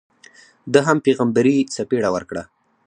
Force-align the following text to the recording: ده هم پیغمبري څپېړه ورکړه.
ده 0.73 0.79
هم 0.87 0.97
پیغمبري 1.05 1.57
څپېړه 1.73 2.09
ورکړه. 2.15 2.43